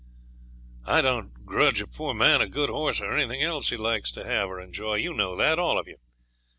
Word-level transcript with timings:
'I 0.87 1.01
don't 1.01 1.45
grudge 1.45 1.79
a 1.79 1.85
poor 1.85 2.15
man 2.15 2.41
a 2.41 2.49
good 2.49 2.71
horse 2.71 3.01
or 3.01 3.13
anything 3.15 3.43
else 3.43 3.69
he 3.69 3.77
likes 3.77 4.11
to 4.13 4.25
have 4.25 4.49
or 4.49 4.59
enjoy. 4.59 4.95
You 4.95 5.13
know 5.13 5.35
that, 5.35 5.59
all 5.59 5.77
of 5.77 5.87
you. 5.87 5.97